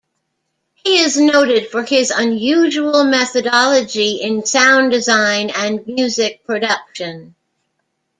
[0.73, 7.35] He is noted for his unusual methodology in sound design and music production.